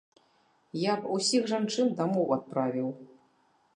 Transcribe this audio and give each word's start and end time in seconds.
Я 0.83 0.93
б 1.03 1.11
усіх 1.17 1.43
жанчын 1.51 1.93
дамоў 1.99 2.27
адправіў. 2.39 2.89